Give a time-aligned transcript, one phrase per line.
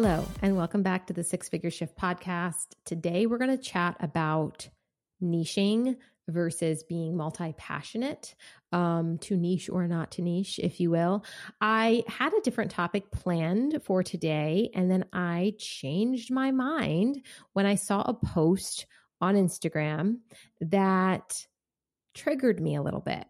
[0.00, 2.66] Hello, and welcome back to the Six Figure Shift podcast.
[2.84, 4.68] Today, we're going to chat about
[5.20, 5.96] niching
[6.28, 8.36] versus being multi passionate,
[8.70, 11.24] um, to niche or not to niche, if you will.
[11.60, 17.24] I had a different topic planned for today, and then I changed my mind
[17.54, 18.86] when I saw a post
[19.20, 20.18] on Instagram
[20.60, 21.44] that
[22.14, 23.26] triggered me a little bit.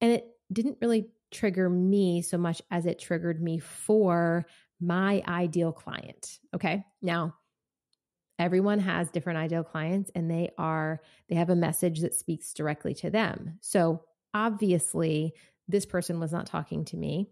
[0.00, 4.46] And it didn't really trigger me so much as it triggered me for
[4.86, 6.38] my ideal client.
[6.54, 6.84] Okay.
[7.02, 7.34] Now,
[8.38, 12.94] everyone has different ideal clients and they are, they have a message that speaks directly
[12.94, 13.58] to them.
[13.60, 15.34] So obviously,
[15.68, 17.30] this person was not talking to me.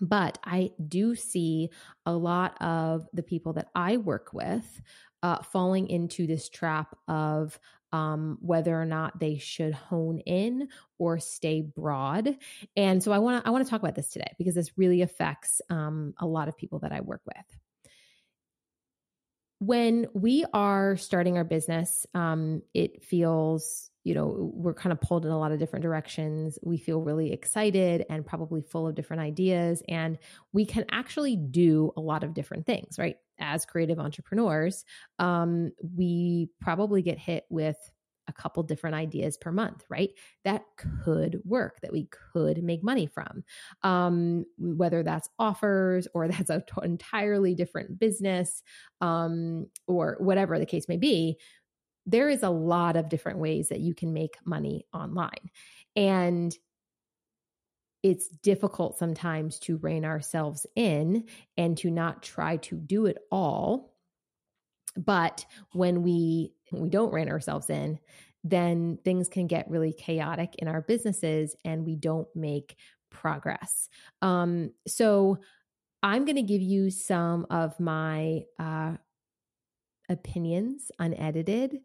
[0.00, 1.70] But I do see
[2.04, 4.80] a lot of the people that I work with
[5.22, 7.58] uh, falling into this trap of
[7.92, 12.36] um, whether or not they should hone in or stay broad.
[12.76, 15.02] And so I want to I want to talk about this today because this really
[15.02, 17.58] affects um, a lot of people that I work with.
[19.66, 25.26] When we are starting our business, um, it feels you know, we're kind of pulled
[25.26, 26.60] in a lot of different directions.
[26.62, 29.82] We feel really excited and probably full of different ideas.
[29.88, 30.16] And
[30.52, 33.16] we can actually do a lot of different things, right?
[33.40, 34.84] As creative entrepreneurs,
[35.18, 37.76] um, we probably get hit with
[38.28, 40.10] a couple different ideas per month, right?
[40.44, 43.44] That could work, that we could make money from.
[43.82, 48.62] Um, whether that's offers or that's a t- entirely different business
[49.00, 51.38] um, or whatever the case may be,
[52.06, 55.50] there is a lot of different ways that you can make money online.
[55.96, 56.56] And
[58.02, 61.24] it's difficult sometimes to rein ourselves in
[61.56, 63.95] and to not try to do it all.
[64.96, 67.98] But when we we don't rein ourselves in,
[68.44, 72.76] then things can get really chaotic in our businesses and we don't make
[73.10, 73.88] progress.
[74.22, 75.38] Um, so
[76.02, 78.96] I'm going to give you some of my uh,
[80.08, 81.78] opinions unedited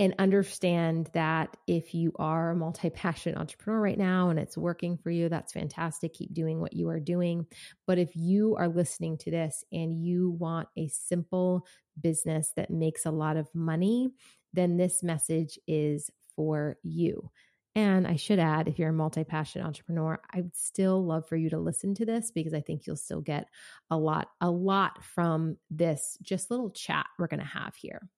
[0.00, 4.96] and understand that if you are a multi passionate entrepreneur right now and it's working
[4.96, 6.14] for you, that's fantastic.
[6.14, 7.46] Keep doing what you are doing.
[7.86, 11.66] But if you are listening to this and you want a simple
[12.00, 14.08] business that makes a lot of money,
[14.54, 17.30] then this message is for you.
[17.74, 21.36] And I should add, if you're a multi passionate entrepreneur, I would still love for
[21.36, 23.48] you to listen to this because I think you'll still get
[23.90, 28.08] a lot, a lot from this just little chat we're going to have here.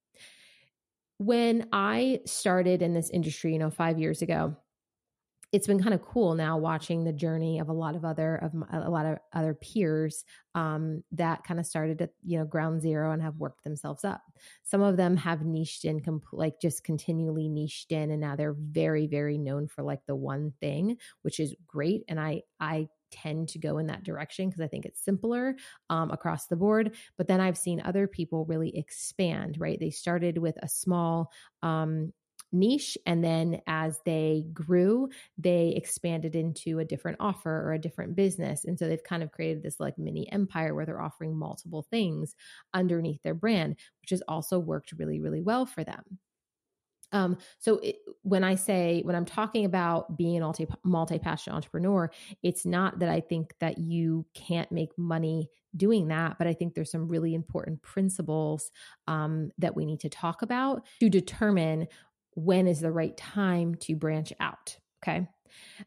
[1.22, 4.56] When I started in this industry, you know, five years ago,
[5.52, 8.52] it's been kind of cool now watching the journey of a lot of other of
[8.72, 10.24] a lot of other peers
[10.56, 14.22] um, that kind of started at you know ground zero and have worked themselves up.
[14.64, 18.56] Some of them have niched in, comp- like just continually niched in, and now they're
[18.58, 22.02] very very known for like the one thing, which is great.
[22.08, 25.54] And I I tend to go in that direction because I think it's simpler
[25.90, 26.96] um, across the board.
[27.16, 29.78] But then I've seen other people really expand, right?
[29.78, 31.30] They started with a small
[31.62, 32.12] um,
[32.52, 32.98] niche.
[33.06, 35.08] And then as they grew,
[35.38, 38.64] they expanded into a different offer or a different business.
[38.64, 42.34] And so they've kind of created this like mini empire where they're offering multiple things
[42.74, 46.18] underneath their brand, which has also worked really, really well for them.
[47.12, 51.56] Um, so it, when I say when I'm talking about being an multi multi passionate
[51.56, 52.10] entrepreneur,
[52.42, 56.74] it's not that I think that you can't make money doing that, but I think
[56.74, 58.70] there's some really important principles
[59.06, 61.88] um, that we need to talk about to determine
[62.34, 64.76] when is the right time to branch out.
[65.02, 65.26] Okay.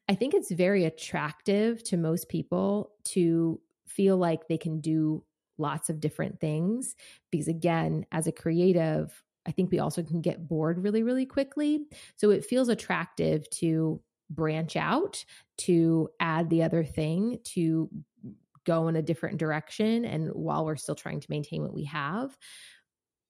[0.07, 5.23] I think it's very attractive to most people to feel like they can do
[5.57, 6.95] lots of different things
[7.31, 11.85] because, again, as a creative, I think we also can get bored really, really quickly.
[12.15, 15.23] So it feels attractive to branch out,
[15.57, 17.89] to add the other thing, to
[18.65, 20.05] go in a different direction.
[20.05, 22.35] And while we're still trying to maintain what we have,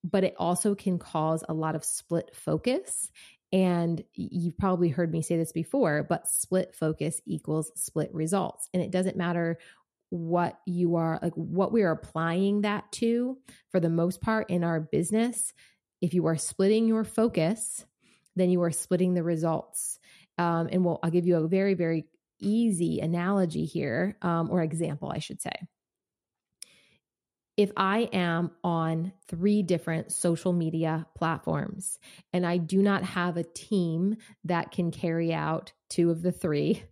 [0.04, 3.12] but it also can cause a lot of split focus.
[3.52, 8.70] And you've probably heard me say this before, but split focus equals split results.
[8.74, 9.60] And it doesn't matter
[10.10, 13.38] what you are like, what we are applying that to
[13.70, 15.54] for the most part in our business.
[16.06, 17.84] If you are splitting your focus,
[18.36, 19.98] then you are splitting the results.
[20.38, 22.06] Um, and we'll, I'll give you a very, very
[22.40, 25.56] easy analogy here, um, or example, I should say.
[27.58, 31.98] If I am on three different social media platforms
[32.32, 36.84] and I do not have a team that can carry out two of the three,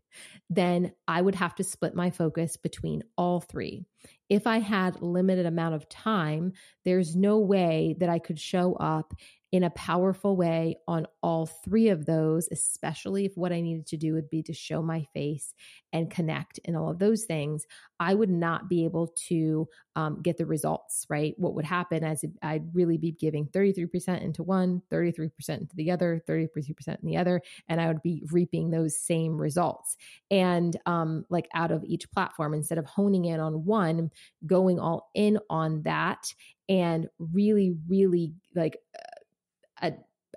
[0.50, 3.86] then I would have to split my focus between all three.
[4.30, 6.54] If I had limited amount of time,
[6.86, 9.14] there's no way that I could show up
[9.54, 13.98] in a powerful way on all three of those, especially if what I needed to
[13.98, 15.54] do would be to show my face
[15.94, 17.68] and connect and all of those things,
[18.00, 21.36] I would not be able to um, get the results, right?
[21.38, 26.24] What would happen is I'd really be giving 33% into one, 33% into the other,
[26.28, 27.40] 33% in the other,
[27.70, 29.98] and I would be reaping those same results.
[30.32, 34.10] And um, like out of each platform, instead of honing in on one,
[34.48, 36.34] going all in on that
[36.70, 38.78] and really, really like,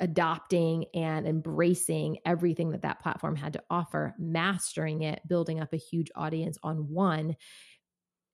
[0.00, 5.78] adopting and embracing everything that that platform had to offer, mastering it, building up a
[5.78, 7.36] huge audience on one,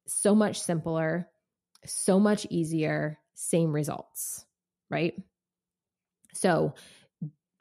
[0.07, 1.29] so much simpler,
[1.87, 4.45] so much easier, same results,
[4.91, 5.15] right?
[6.35, 6.75] So,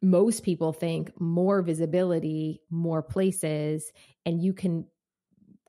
[0.03, 3.91] most people think more visibility, more places,
[4.25, 4.87] and you can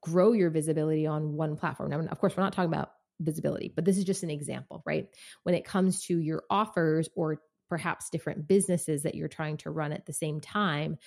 [0.00, 1.90] grow your visibility on one platform.
[1.90, 5.08] Now, of course, we're not talking about visibility, but this is just an example, right?
[5.42, 9.92] When it comes to your offers or perhaps different businesses that you're trying to run
[9.92, 10.98] at the same time,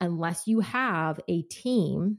[0.00, 2.18] unless you have a team,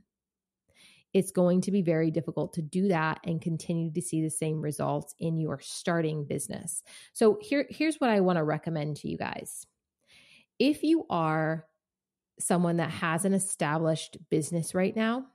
[1.14, 4.60] it's going to be very difficult to do that and continue to see the same
[4.60, 6.84] results in your starting business.
[7.14, 9.66] So here here's what I want to recommend to you guys.
[10.60, 11.66] If you are
[12.38, 15.28] someone that has an established business right now,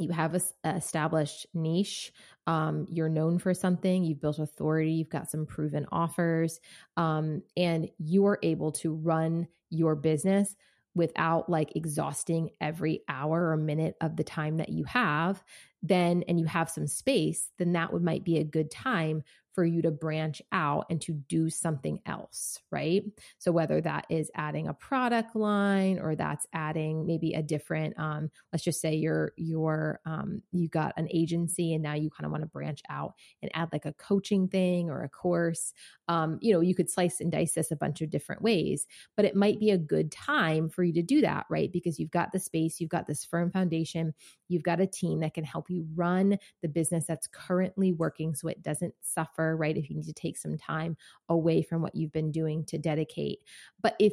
[0.00, 2.12] you have a, a established niche
[2.46, 6.60] um, you're known for something you've built authority you've got some proven offers
[6.96, 10.56] um, and you are able to run your business
[10.94, 15.42] without like exhausting every hour or minute of the time that you have
[15.82, 19.22] then and you have some space then that would might be a good time
[19.54, 23.04] for you to branch out and to do something else, right?
[23.38, 28.30] So whether that is adding a product line or that's adding maybe a different, um,
[28.52, 32.32] let's just say you're you're um, you got an agency and now you kind of
[32.32, 35.72] want to branch out and add like a coaching thing or a course.
[36.08, 38.86] Um, you know, you could slice and dice this a bunch of different ways,
[39.16, 41.70] but it might be a good time for you to do that, right?
[41.72, 44.14] Because you've got the space, you've got this firm foundation,
[44.48, 48.48] you've got a team that can help you run the business that's currently working so
[48.48, 49.76] it doesn't suffer suffer, right?
[49.76, 50.96] If you need to take some time
[51.28, 53.40] away from what you've been doing to dedicate.
[53.82, 54.12] But if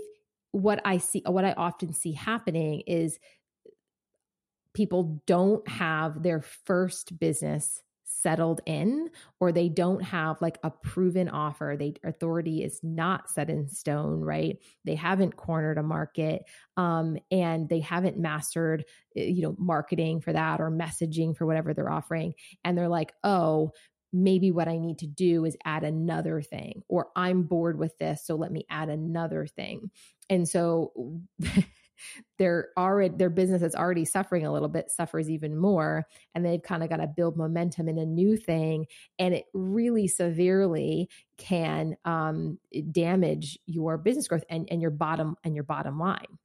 [0.51, 3.19] what I see, what I often see happening is
[4.73, 11.29] people don't have their first business settled in or they don't have like a proven
[11.29, 16.43] offer they authority is not set in stone right they haven't cornered a market
[16.75, 18.83] um, and they haven't mastered
[19.15, 22.33] eh, you know marketing for that or messaging for whatever they're offering
[22.65, 23.71] and they're like oh
[24.13, 28.25] maybe what I need to do is add another thing, or I'm bored with this,
[28.25, 29.91] so let me add another thing.
[30.29, 31.21] And so
[32.37, 36.63] their already their business that's already suffering a little bit suffers even more and they've
[36.63, 38.85] kind of got to build momentum in a new thing
[39.19, 42.57] and it really severely can um,
[42.91, 46.37] damage your business growth and, and your bottom and your bottom line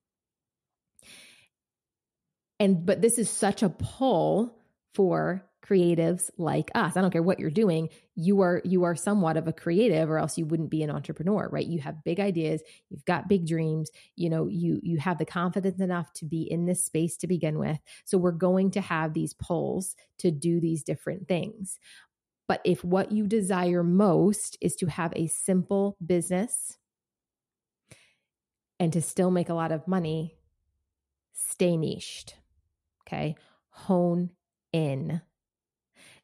[2.60, 4.54] and but this is such a pull
[4.94, 6.96] for creatives like us.
[6.96, 10.18] I don't care what you're doing, you are you are somewhat of a creative or
[10.18, 11.66] else you wouldn't be an entrepreneur, right?
[11.66, 15.80] You have big ideas, you've got big dreams, you know, you you have the confidence
[15.80, 17.78] enough to be in this space to begin with.
[18.04, 21.78] So we're going to have these pulls to do these different things.
[22.48, 26.78] But if what you desire most is to have a simple business
[28.78, 30.36] and to still make a lot of money,
[31.32, 32.36] stay niched.
[33.06, 33.36] Okay?
[33.70, 34.30] Hone
[34.72, 35.20] in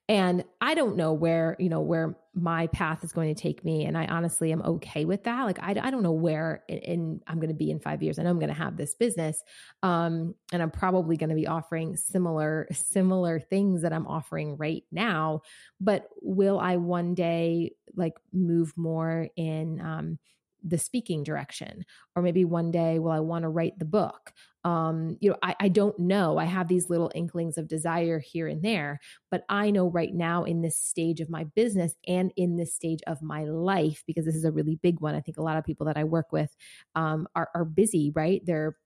[0.08, 3.84] and I don't know where, you know, where my path is going to take me.
[3.84, 5.44] And I honestly am okay with that.
[5.44, 8.18] Like, I, I don't know where in, in I'm going to be in five years.
[8.18, 9.42] I know I'm going to have this business.
[9.82, 14.82] Um, and I'm probably going to be offering similar, similar things that I'm offering right
[14.90, 15.42] now.
[15.80, 20.18] But will I one day like move more in, um,
[20.62, 24.32] the speaking direction or maybe one day will i want to write the book
[24.64, 26.38] um, you know, I, I don't know.
[26.38, 29.00] I have these little inklings of desire here and there,
[29.30, 33.00] but I know right now in this stage of my business and in this stage
[33.06, 35.14] of my life, because this is a really big one.
[35.14, 36.54] I think a lot of people that I work with
[36.94, 38.40] um, are, are busy, right?
[38.44, 38.76] They're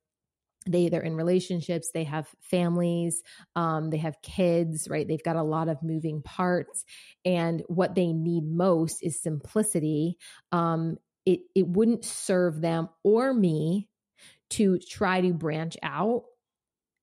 [0.68, 3.23] they they're in relationships they have families
[3.54, 6.85] um, they have kids right they've got a lot of moving parts
[7.25, 10.18] and what they need most is simplicity
[10.50, 13.88] um, it it wouldn't serve them or me
[14.49, 16.23] to try to branch out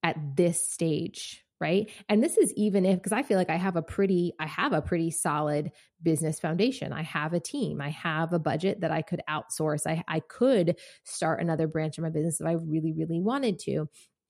[0.01, 1.89] at this stage right?
[2.09, 4.73] And this is even if because i feel like i have a pretty i have
[4.73, 6.91] a pretty solid business foundation.
[6.91, 7.79] I have a team.
[7.79, 9.87] I have a budget that i could outsource.
[9.87, 13.87] I, I could start another branch of my business if i really really wanted to.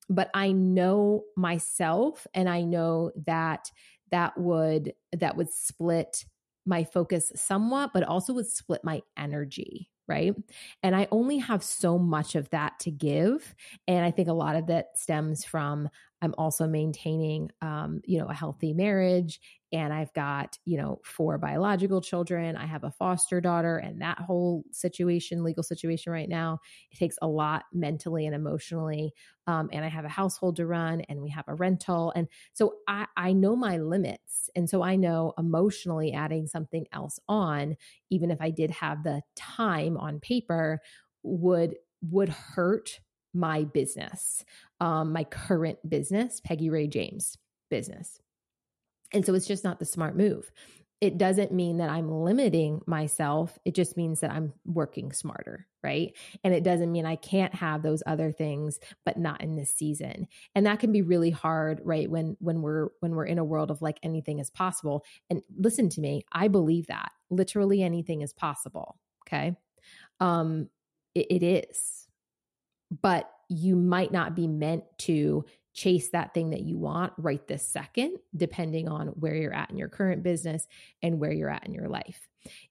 [0.10, 3.72] But i know myself and i know that
[4.12, 6.26] that would that would split
[6.66, 10.36] my focus somewhat but also would split my energy right?
[10.82, 13.56] And I only have so much of that to give.
[13.88, 15.90] And I think a lot of that stems from
[16.24, 19.40] I'm also maintaining, um, you know, a healthy marriage
[19.74, 22.56] and I've got, you know, four biological children.
[22.56, 26.60] I have a foster daughter, and that whole situation, legal situation right now,
[26.92, 29.14] it takes a lot mentally and emotionally.
[29.48, 32.76] Um, and I have a household to run, and we have a rental, and so
[32.88, 37.76] I I know my limits, and so I know emotionally adding something else on,
[38.10, 40.82] even if I did have the time on paper,
[41.24, 43.00] would would hurt
[43.34, 44.46] my business,
[44.80, 47.38] um, my current business, Peggy Ray James
[47.70, 48.20] business.
[49.14, 50.52] And so it's just not the smart move.
[51.02, 53.60] It doesn't mean that I'm limiting myself.
[53.66, 56.16] It just means that I'm working smarter, right?
[56.46, 60.28] And it doesn't mean I can't have those other things but not in this season.
[60.56, 62.10] And that can be really hard, right?
[62.10, 65.04] When when we're when we're in a world of like anything is possible.
[65.30, 67.12] And listen to me, I believe that.
[67.30, 68.98] Literally anything is possible,
[69.28, 69.58] okay?
[70.22, 70.70] Um
[71.16, 72.03] it, it is.
[73.02, 77.66] But you might not be meant to chase that thing that you want right this
[77.66, 80.68] second, depending on where you're at in your current business
[81.02, 82.28] and where you're at in your life.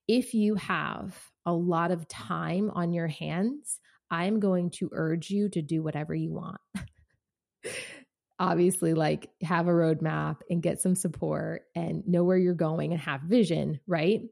[0.07, 5.49] If you have a lot of time on your hands, I'm going to urge you
[5.51, 6.61] to do whatever you want.
[8.39, 13.01] Obviously, like have a roadmap and get some support and know where you're going and
[13.01, 14.23] have vision, right?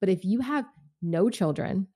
[0.00, 0.64] But if you have
[1.00, 1.86] no children,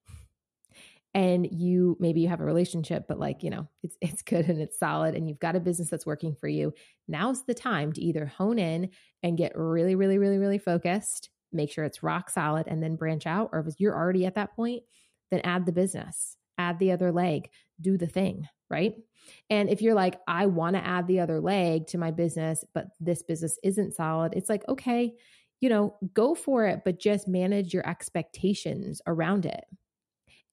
[1.15, 4.61] and you maybe you have a relationship but like you know it's it's good and
[4.61, 6.73] it's solid and you've got a business that's working for you
[7.09, 8.91] now's the time to either hone in
[9.23, 13.27] and get really really really really focused make sure it's rock solid and then branch
[13.27, 14.83] out or if you're already at that point
[15.31, 17.49] then add the business add the other leg
[17.81, 18.95] do the thing right?
[19.51, 22.87] And if you're like i want to add the other leg to my business but
[22.99, 25.15] this business isn't solid it's like okay
[25.61, 29.65] you know go for it but just manage your expectations around it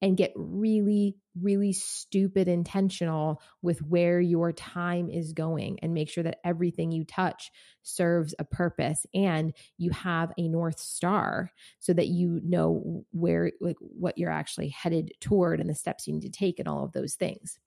[0.02, 6.24] and get really, really stupid intentional with where your time is going and make sure
[6.24, 7.50] that everything you touch
[7.82, 13.76] serves a purpose and you have a North Star so that you know where, like,
[13.80, 16.92] what you're actually headed toward and the steps you need to take and all of
[16.92, 17.58] those things.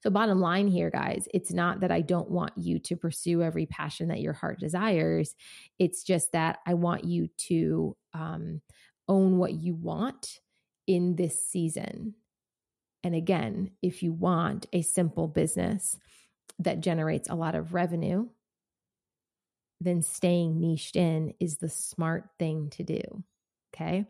[0.00, 3.66] So, bottom line here, guys, it's not that I don't want you to pursue every
[3.66, 5.34] passion that your heart desires.
[5.78, 8.60] It's just that I want you to um,
[9.08, 10.40] own what you want
[10.86, 12.14] in this season.
[13.04, 15.98] And again, if you want a simple business
[16.58, 18.28] that generates a lot of revenue,
[19.80, 23.02] then staying niched in is the smart thing to do.
[23.74, 24.04] Okay.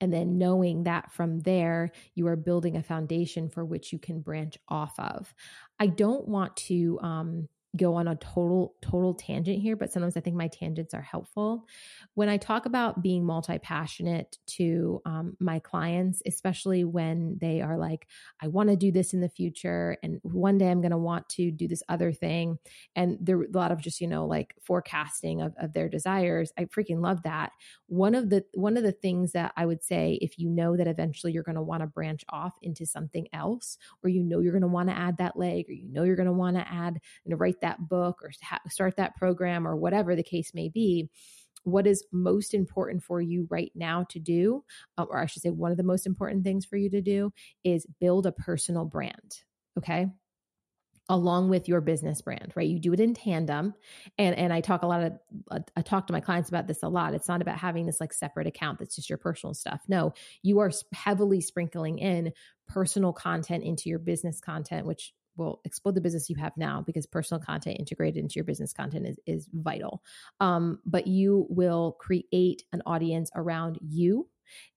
[0.00, 4.20] And then knowing that from there, you are building a foundation for which you can
[4.20, 5.34] branch off of.
[5.78, 10.20] I don't want to um, go on a total total tangent here but sometimes i
[10.20, 11.66] think my tangents are helpful.
[12.14, 18.06] When i talk about being multi-passionate to um, my clients especially when they are like
[18.40, 21.28] i want to do this in the future and one day i'm going to want
[21.30, 22.58] to do this other thing
[22.96, 26.64] and there a lot of just you know like forecasting of, of their desires i
[26.78, 27.52] freaking love that.
[27.86, 30.86] One of the one of the things that i would say if you know that
[30.86, 34.52] eventually you're going to want to branch off into something else or you know you're
[34.52, 36.68] going to want to add that leg or you know you're going to want to
[36.72, 38.30] add you know write write that book or
[38.68, 41.08] start that program or whatever the case may be
[41.64, 44.64] what is most important for you right now to do,
[44.96, 47.32] uh, or I should say, one of the most important things for you to do
[47.64, 49.42] is build a personal brand.
[49.76, 50.06] Okay.
[51.10, 52.68] Along with your business brand, right?
[52.68, 53.74] You do it in tandem.
[54.18, 55.12] And, and I talk a lot of,
[55.50, 57.12] uh, I talk to my clients about this a lot.
[57.12, 59.80] It's not about having this like separate account that's just your personal stuff.
[59.88, 62.32] No, you are heavily sprinkling in
[62.66, 67.06] personal content into your business content, which will explode the business you have now because
[67.06, 70.02] personal content integrated into your business content is, is vital.
[70.40, 74.28] Um, but you will create an audience around you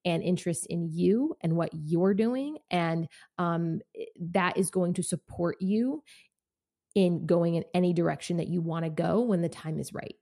[0.05, 2.57] and interest in you and what you're doing.
[2.69, 3.81] And um,
[4.19, 6.03] that is going to support you
[6.93, 10.15] in going in any direction that you want to go when the time is right.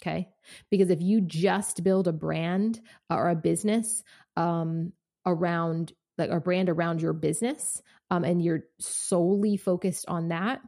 [0.00, 0.28] Okay.
[0.70, 2.80] Because if you just build a brand
[3.10, 4.04] or a business
[4.36, 4.92] um,
[5.26, 10.60] around like a brand around your business um, and you're solely focused on that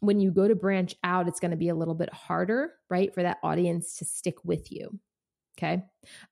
[0.00, 3.14] when you go to branch out it's going to be a little bit harder right
[3.14, 4.98] for that audience to stick with you
[5.58, 5.82] okay?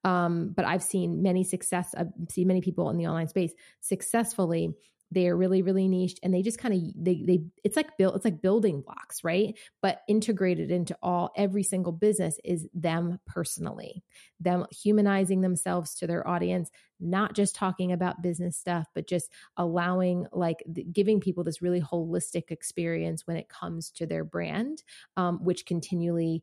[0.04, 4.74] Um, but i've seen many success i've seen many people in the online space successfully
[5.12, 8.16] they are really really niched and they just kind of they they it's like built
[8.16, 9.58] it's like building blocks right?
[9.82, 14.02] But integrated into all every single business is them personally
[14.40, 20.26] them humanizing themselves to their audience not just talking about business stuff but just allowing
[20.32, 20.62] like
[20.92, 24.82] giving people this really holistic experience when it comes to their brand
[25.16, 26.42] um, which continually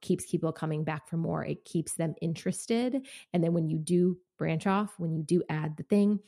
[0.00, 1.44] keeps people coming back for more.
[1.44, 3.06] It keeps them interested.
[3.32, 6.20] And then when you do branch off, when you do add the thing,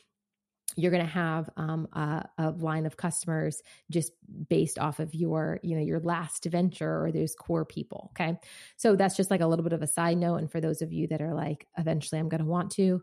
[0.75, 4.11] you're going to have um, a, a, line of customers just
[4.49, 8.37] based off of your you know your last venture or those core people okay?
[8.77, 10.93] So that's just like a little bit of a side note and for those of
[10.93, 13.01] you that are like eventually i'm going to want to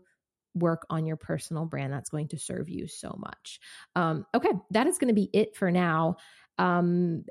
[0.55, 3.59] work on your personal brand that's going to serve you so much.
[3.95, 6.17] Um, okay that is going to be it for now.
[6.57, 7.23] Um,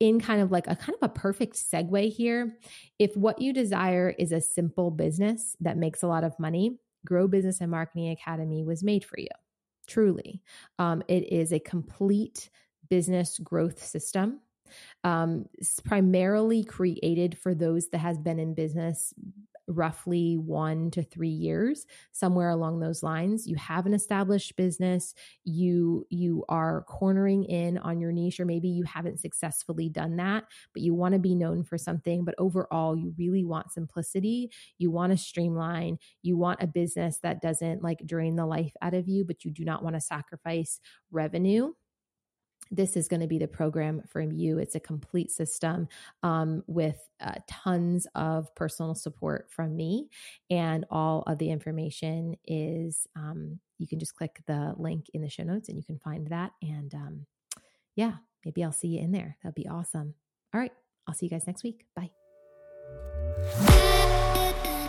[0.00, 2.58] in kind of like a kind of a perfect segue here
[2.98, 7.28] if what you desire is a simple business that makes a lot of money grow
[7.28, 9.28] business and marketing academy was made for you
[9.92, 10.42] truly.
[10.78, 12.50] Um, it is a complete
[12.88, 14.40] business growth system.
[15.04, 15.46] Um,
[15.84, 19.12] primarily created for those that has been in business
[19.68, 23.46] roughly one to three years somewhere along those lines.
[23.46, 25.14] You have an established business.
[25.44, 30.44] You you are cornering in on your niche or maybe you haven't successfully done that
[30.72, 32.24] but you want to be known for something.
[32.24, 34.50] But overall you really want simplicity.
[34.78, 35.98] You want to streamline.
[36.22, 39.50] You want a business that doesn't like drain the life out of you but you
[39.50, 41.72] do not want to sacrifice revenue
[42.72, 44.58] this is going to be the program for you.
[44.58, 45.86] It's a complete system
[46.22, 50.08] um, with uh, tons of personal support from me.
[50.50, 55.28] And all of the information is, um, you can just click the link in the
[55.28, 56.52] show notes and you can find that.
[56.62, 57.26] And um,
[57.94, 58.14] yeah,
[58.44, 59.36] maybe I'll see you in there.
[59.42, 60.14] That'd be awesome.
[60.54, 60.72] All right.
[61.06, 61.84] I'll see you guys next week.
[61.94, 62.21] Bye.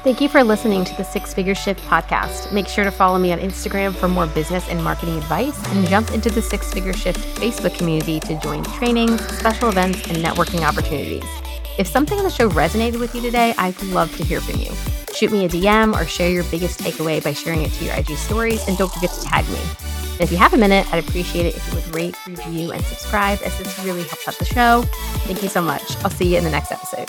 [0.03, 2.51] Thank you for listening to the Six Figure Shift podcast.
[2.51, 6.11] Make sure to follow me on Instagram for more business and marketing advice and jump
[6.11, 11.23] into the Six Figure Shift Facebook community to join trainings, special events, and networking opportunities.
[11.77, 14.71] If something on the show resonated with you today, I'd love to hear from you.
[15.15, 18.17] Shoot me a DM or share your biggest takeaway by sharing it to your IG
[18.17, 19.59] stories, and don't forget to tag me.
[20.11, 22.83] And if you have a minute, I'd appreciate it if you would rate, review, and
[22.83, 24.81] subscribe, as this really helps out the show.
[25.21, 25.95] Thank you so much.
[26.03, 27.07] I'll see you in the next episode.